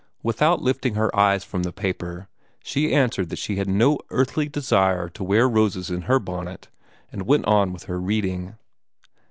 [0.23, 2.27] Without lifting her eyes from the paper,
[2.63, 6.69] she answered that she had no earthly desire to wear roses in her bonnet,
[7.11, 8.55] and went on with her reading.